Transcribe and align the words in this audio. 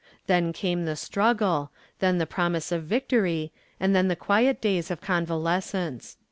Then 0.25 0.51
came 0.51 0.85
the 0.85 0.95
struggle, 0.95 1.69
then 1.99 2.17
the 2.17 2.25
promise 2.25 2.71
of 2.71 2.85
victory 2.85 3.51
and 3.79 3.95
then 3.95 4.07
the 4.07 4.15
quiet 4.15 4.59
days 4.59 4.89
of 4.89 4.99
convalescence. 4.99 6.17